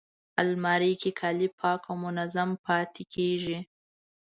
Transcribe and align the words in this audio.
الماري 0.41 0.93
کې 1.01 1.11
کالي 1.19 1.49
پاک 1.59 1.81
او 1.89 1.95
منظم 2.03 2.49
پاتې 2.65 3.03
کېږي 3.13 3.57